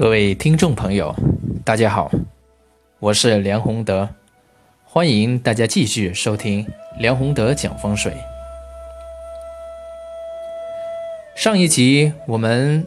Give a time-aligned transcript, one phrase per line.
[0.00, 1.14] 各位听众朋友，
[1.62, 2.10] 大家好，
[3.00, 4.08] 我是梁宏德，
[4.82, 6.66] 欢迎大家继续收听
[6.98, 8.10] 梁宏德讲风水。
[11.36, 12.86] 上一集我们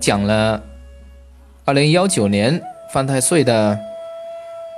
[0.00, 0.62] 讲了
[1.64, 3.80] 二零幺九年犯太岁的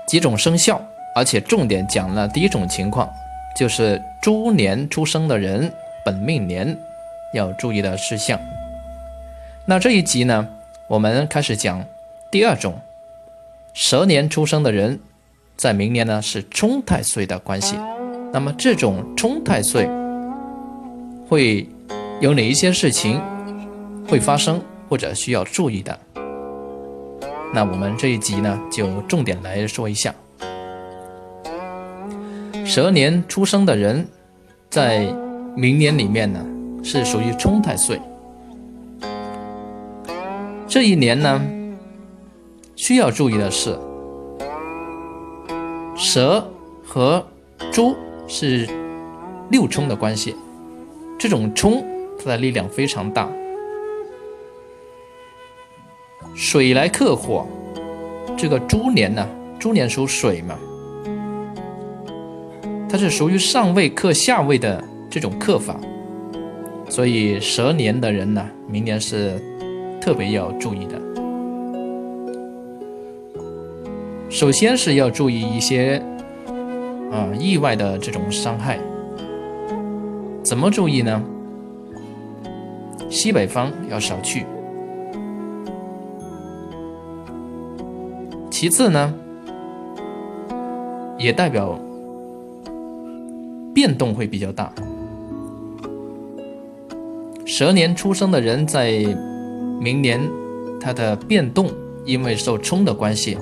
[0.06, 0.80] 几种生肖，
[1.16, 3.10] 而且重点讲了第一种情况，
[3.58, 5.72] 就是猪年出生的人
[6.04, 6.78] 本命年
[7.32, 8.38] 要注意的事项。
[9.64, 10.48] 那这一集呢？
[10.86, 11.82] 我们开始讲
[12.30, 12.78] 第二种，
[13.72, 15.00] 蛇年出生的人，
[15.56, 17.78] 在明年呢是冲太岁的关系。
[18.30, 19.88] 那么这种冲太岁
[21.26, 21.66] 会
[22.20, 23.18] 有哪一些事情
[24.06, 25.98] 会发生或者需要注意的？
[27.54, 30.14] 那我们这一集呢就重点来说一下，
[32.66, 34.06] 蛇年出生的人
[34.68, 35.06] 在
[35.56, 36.44] 明年里面呢
[36.82, 37.98] 是属于冲太岁。
[40.74, 41.40] 这一年呢，
[42.74, 43.78] 需要注意的是，
[45.94, 46.44] 蛇
[46.84, 47.24] 和
[47.70, 47.94] 猪
[48.26, 48.68] 是
[49.52, 50.34] 六冲的关系，
[51.16, 51.86] 这种冲
[52.18, 53.30] 它的力量非常大。
[56.34, 57.46] 水来克火，
[58.36, 59.24] 这个猪年呢，
[59.60, 60.58] 猪年属水嘛，
[62.88, 65.78] 它是属于上位克下位的这种克法，
[66.88, 69.40] 所以蛇年的人呢，明年是。
[70.04, 71.00] 特别要注意的，
[74.28, 75.96] 首先是要注意一些
[77.10, 78.78] 啊意外的这种伤害。
[80.42, 81.22] 怎么注意呢？
[83.08, 84.44] 西北方要少去。
[88.50, 89.14] 其次呢，
[91.16, 91.78] 也代表
[93.72, 94.70] 变动会比较大。
[97.46, 99.02] 蛇年出生的人在。
[99.80, 100.20] 明年
[100.80, 101.70] 它的变动，
[102.04, 103.36] 因为受冲的关系，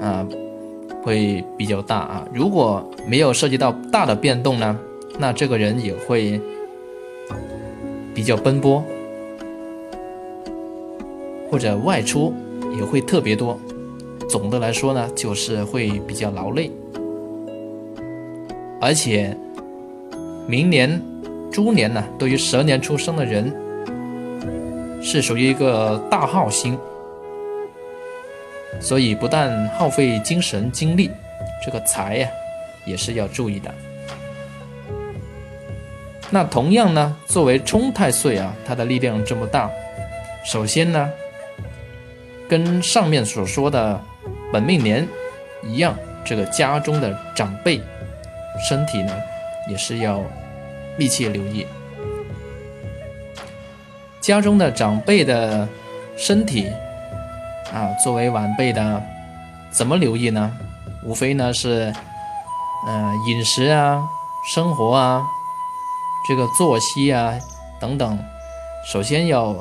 [0.00, 0.26] 啊，
[1.02, 2.28] 会比较大啊。
[2.32, 4.78] 如果没有涉及到大的变动呢，
[5.18, 6.40] 那这个人也会
[8.14, 8.82] 比较奔波，
[11.50, 12.32] 或者外出
[12.76, 13.58] 也会特别多。
[14.28, 16.70] 总的来说呢，就是会比较劳累，
[18.80, 19.36] 而且
[20.48, 21.00] 明年
[21.50, 23.52] 猪年呢，对于蛇年出生的人。
[25.02, 26.78] 是属于一个大耗星，
[28.80, 31.10] 所以不但耗费精神精力，
[31.64, 32.28] 这个财呀
[32.86, 33.72] 也是要注意的。
[36.30, 39.70] 那同样呢，作为冲太岁啊，它的力量这么大，
[40.46, 41.10] 首先呢，
[42.48, 44.00] 跟上面所说的
[44.52, 45.06] 本命年
[45.62, 47.82] 一样，这个家中的长辈
[48.66, 49.12] 身体呢
[49.68, 50.22] 也是要
[50.96, 51.66] 密切留意。
[54.22, 55.68] 家中的长辈的
[56.16, 56.68] 身体
[57.74, 59.02] 啊，作为晚辈的，
[59.72, 60.50] 怎么留意呢？
[61.04, 61.92] 无非呢是，
[62.86, 64.00] 嗯，饮食啊、
[64.54, 65.26] 生活啊、
[66.28, 67.34] 这个作息啊
[67.80, 68.16] 等等，
[68.86, 69.56] 首先要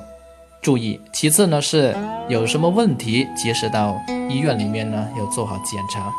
[0.62, 1.02] 注意。
[1.12, 1.96] 其次呢是
[2.30, 4.00] 有什么问题，及时到
[4.30, 6.14] 医院里面呢要做好检查。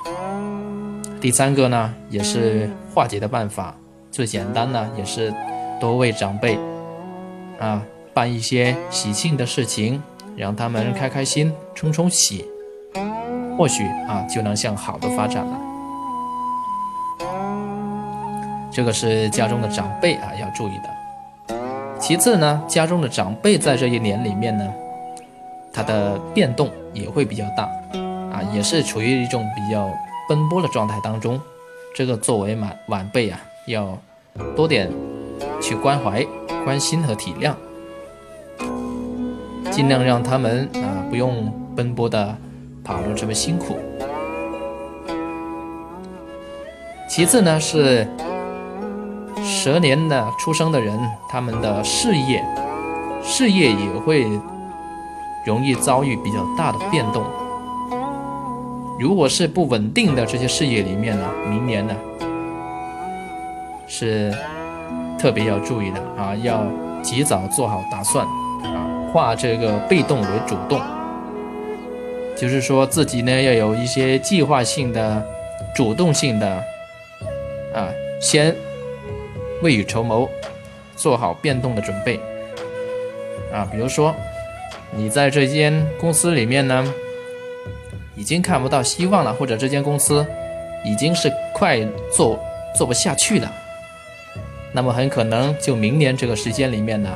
[1.20, 3.72] 第三个呢也是化解的办法，
[4.10, 5.32] 最简单呢也是
[5.80, 6.58] 多为长辈
[7.60, 7.80] 啊。
[8.14, 10.02] 办一些喜庆的事情，
[10.36, 12.44] 让他们开开心、冲冲喜，
[13.56, 15.58] 或许啊就能向好的发展了。
[18.70, 21.58] 这个是家中的长辈啊要注意的。
[22.00, 24.66] 其次呢，家中的长辈在这一年里面呢，
[25.72, 27.64] 他的变动也会比较大
[28.32, 29.88] 啊，也是处于一种比较
[30.28, 31.40] 奔波的状态当中。
[31.94, 33.98] 这个作为晚晚辈啊，要
[34.56, 34.90] 多点
[35.60, 36.26] 去关怀、
[36.64, 37.54] 关心和体谅。
[39.70, 42.36] 尽量让他们啊不用奔波的
[42.82, 43.76] 跑路这么辛苦。
[47.08, 48.06] 其次呢是
[49.44, 50.98] 蛇年的出生的人，
[51.28, 52.42] 他们的事业
[53.22, 54.26] 事业也会
[55.44, 57.24] 容易遭遇比较大的变动。
[58.98, 61.94] 如果是不稳定的这些事业里面呢，明年呢
[63.86, 64.32] 是
[65.18, 66.64] 特别要注意的啊，要
[67.02, 68.26] 及早做好打算。
[69.12, 70.80] 化这个被动为主动，
[72.34, 75.22] 就是说自己呢要有一些计划性的、
[75.74, 76.46] 主动性的，
[77.74, 78.56] 啊，先
[79.60, 80.26] 未雨绸缪，
[80.96, 82.18] 做好变动的准备，
[83.52, 84.14] 啊，比如说
[84.90, 86.94] 你在这间公司里面呢，
[88.16, 90.26] 已经看不到希望了，或者这间公司
[90.86, 91.78] 已经是快
[92.10, 92.42] 做
[92.74, 93.52] 做不下去了，
[94.72, 97.10] 那么很可能就明年这个时间里面呢。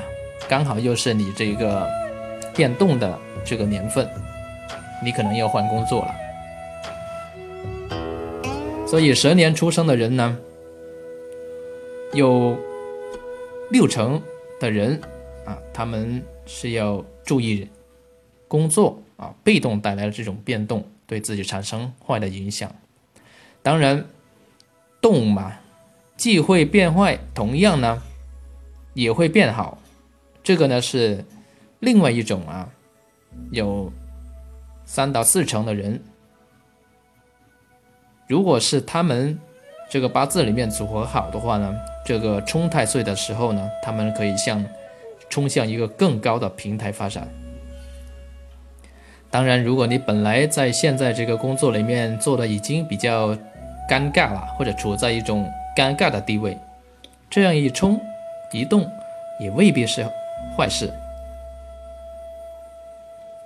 [0.48, 1.88] 刚好又是你这个
[2.54, 4.08] 变动的这个年份，
[5.02, 6.14] 你可能要换工作了。
[8.86, 10.38] 所以蛇年出生的人呢，
[12.12, 12.56] 有
[13.70, 14.22] 六成
[14.60, 15.00] 的人
[15.44, 17.68] 啊，他们是要注意
[18.46, 22.72] 工作啊，被动带来的这种变动对自己产生坏的影响。
[23.62, 24.06] 当然，
[25.00, 25.52] 动嘛，
[26.16, 28.00] 既会变坏，同样呢，
[28.94, 29.76] 也会变好。
[30.46, 31.24] 这个呢是
[31.80, 32.68] 另外一种啊，
[33.50, 33.92] 有
[34.84, 36.00] 三到四成的人，
[38.28, 39.36] 如果是他们
[39.90, 44.64] 这个八字里面组合好的话呢，这个冲太岁的时候呢，他们可以向
[45.28, 47.26] 冲向一个更高的平台发展。
[49.28, 53.30] 当然，如果你本来在现在这个工作里面做的已经比较
[53.90, 55.44] 尴尬了，或者处在一种
[55.76, 56.56] 尴尬的地位，
[57.28, 58.00] 这样一冲
[58.52, 58.88] 一动，
[59.40, 60.08] 也未必是。
[60.56, 60.90] 坏事，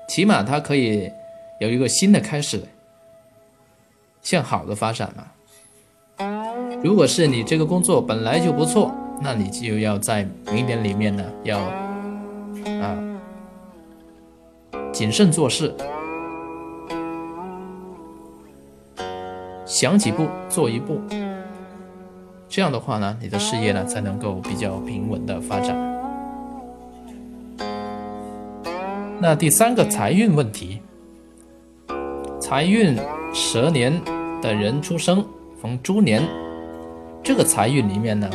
[0.06, 1.10] 起码它可以
[1.58, 2.62] 有一个新的开始，
[4.22, 5.26] 向好的发展嘛。
[6.84, 12.96] 如果是你这个工作本来就不错，那你就要在明年里面呢，要啊
[14.92, 15.74] 谨慎做事，
[19.66, 21.00] 想几步做一步，
[22.48, 25.89] 这样的话呢，你的事业呢才能够比较平稳的发展。
[29.22, 30.80] 那第三个财运问题，
[32.40, 32.96] 财运
[33.34, 33.92] 蛇年
[34.40, 35.22] 的人出生
[35.60, 36.26] 逢猪年，
[37.22, 38.30] 这个财运里面呢，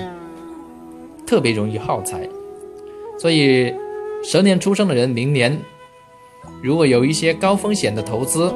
[1.26, 2.30] 特别容易耗财，
[3.18, 3.74] 所以
[4.24, 5.60] 蛇年出生的人，明年
[6.62, 8.54] 如果有一些高风险的投资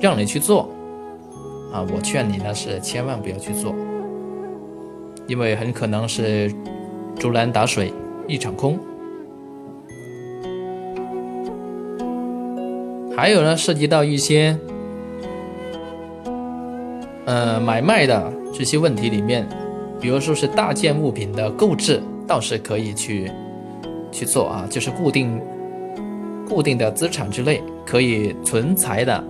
[0.00, 0.68] 让你去做，
[1.72, 3.72] 啊，我劝你呢是千万不要去做，
[5.28, 6.52] 因为很可能是
[7.16, 7.92] 竹篮打水
[8.26, 8.76] 一场空。
[13.16, 14.54] 还有呢，涉及到一些，
[17.24, 19.48] 呃，买卖的这些问题里面，
[19.98, 23.32] 比如说是大件物品的购置，倒是可以去
[24.12, 25.40] 去做啊，就是固定
[26.46, 29.24] 固定的资产之类可以存财的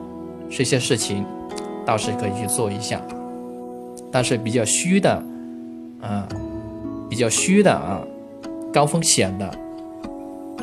[0.51, 1.25] 这些事情，
[1.85, 3.01] 倒是可以去做一下。
[4.11, 5.23] 但是比较虚的，
[6.01, 6.27] 啊，
[7.09, 8.03] 比较虚的啊，
[8.73, 9.49] 高风险的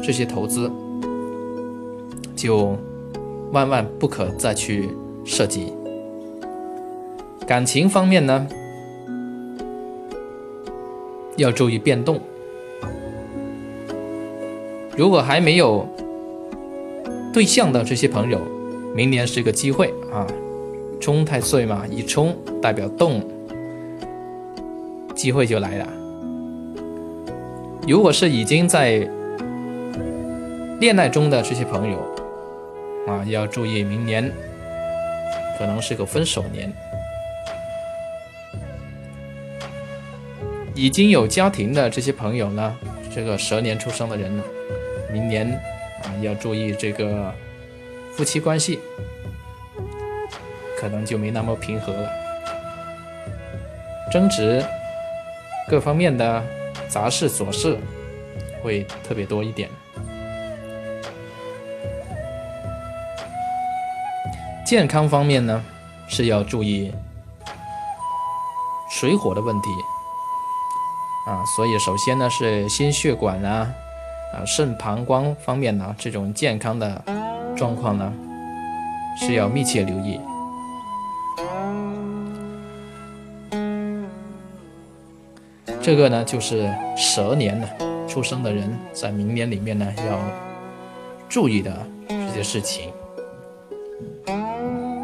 [0.02, 0.70] 这些投资，
[2.36, 2.76] 就。
[3.54, 4.90] 万万不可再去
[5.24, 5.72] 涉及。
[7.48, 8.48] 感情方面呢，
[11.38, 12.20] 要注意变动。
[14.98, 15.88] 如果还没有
[17.32, 18.40] 对象的这些朋友，
[18.96, 20.28] 明年是个机会啊！
[21.00, 23.22] 冲太岁嘛，一冲代表动，
[25.14, 25.88] 机会就来了。
[27.88, 29.08] 如果是已经在
[30.80, 31.98] 恋爱中的这些朋友，
[33.08, 34.32] 啊，要注意，明年
[35.58, 36.72] 可能是个分手年。
[40.76, 42.76] 已经有家庭的这些朋友呢，
[43.14, 44.44] 这个蛇年出生的人呢，
[45.12, 45.52] 明年
[46.02, 47.32] 啊要注意这个
[48.14, 48.80] 夫妻关系，
[50.80, 52.10] 可能就没那么平和了，
[54.12, 54.66] 争执
[55.68, 56.44] 各方面的
[56.88, 57.78] 杂事琐事
[58.64, 59.70] 会特别多一点。
[64.76, 65.64] 健康方面呢，
[66.08, 66.92] 是要注意
[68.90, 69.70] 水火的问题
[71.28, 73.72] 啊，所以首先呢是心血管啊、
[74.34, 77.04] 啊肾、膀胱方面呢这种健康的
[77.56, 78.12] 状况呢
[79.16, 80.20] 是要密切留意。
[85.84, 87.70] 这个呢就是蛇年呢
[88.08, 90.20] 出生的人在明年里面呢要
[91.30, 92.92] 注意的这些事情。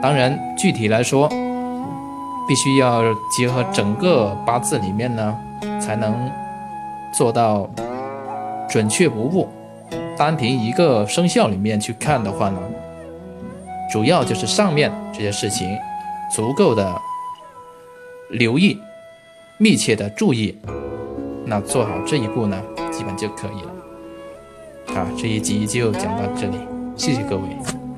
[0.01, 1.27] 当然，具体来说，
[2.47, 5.37] 必须要结合整个八字里面呢，
[5.79, 6.31] 才能
[7.13, 7.69] 做到
[8.69, 9.47] 准确不误。
[10.17, 12.59] 单凭一个生肖里面去看的话呢，
[13.91, 15.77] 主要就是上面这些事情
[16.33, 17.01] 足够的
[18.31, 18.77] 留意、
[19.57, 20.57] 密切的注意，
[21.45, 23.71] 那做好这一步呢，基本就可以了。
[24.87, 26.57] 好，这一集就讲到这里，
[26.95, 27.88] 谢谢各位。